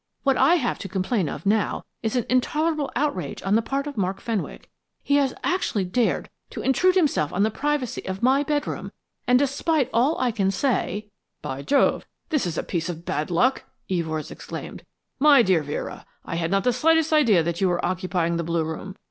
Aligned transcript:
What 0.23 0.35
I 0.35 0.55
have 0.55 0.79
to 0.79 0.89
complain 0.89 1.29
of 1.29 1.45
now 1.45 1.85
is 2.01 2.15
an 2.15 2.25
intolerable 2.27 2.91
outrage 2.95 3.43
on 3.43 3.53
the 3.53 3.61
part 3.61 3.85
of 3.85 3.97
Mark 3.97 4.19
Fenwick. 4.19 4.71
He 5.03 5.17
has 5.17 5.35
actually 5.43 5.83
dared 5.85 6.27
to 6.49 6.63
intrude 6.63 6.95
himself 6.95 7.31
on 7.31 7.43
the 7.43 7.51
privacy 7.51 8.03
of 8.07 8.23
my 8.23 8.41
bedroom, 8.41 8.91
and 9.27 9.37
despite 9.37 9.91
all 9.93 10.17
I 10.19 10.31
can 10.31 10.49
say" 10.49 11.11
"By 11.43 11.61
Jove, 11.61 12.07
this 12.29 12.47
is 12.47 12.57
a 12.57 12.63
piece 12.63 12.89
of 12.89 13.05
bad 13.05 13.29
luck," 13.29 13.65
Evors 13.91 14.31
exclaimed. 14.31 14.83
"My 15.19 15.43
dear 15.43 15.61
Vera, 15.61 16.07
I 16.25 16.35
had 16.37 16.49
not 16.49 16.63
the 16.63 16.73
slightest 16.73 17.13
idea 17.13 17.43
that 17.43 17.61
you 17.61 17.69
were 17.69 17.85
occupying 17.85 18.37
the 18.37 18.43
Blue 18.43 18.63
Room. 18.63 18.95